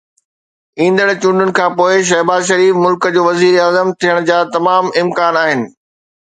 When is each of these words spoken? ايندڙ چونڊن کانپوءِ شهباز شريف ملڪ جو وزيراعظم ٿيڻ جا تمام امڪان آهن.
ايندڙ 0.79 1.07
چونڊن 1.21 1.49
کانپوءِ 1.57 1.93
شهباز 2.09 2.41
شريف 2.51 2.73
ملڪ 2.85 3.03
جو 3.17 3.27
وزيراعظم 3.29 3.93
ٿيڻ 4.01 4.27
جا 4.31 4.39
تمام 4.57 4.83
امڪان 5.03 5.41
آهن. 5.45 5.65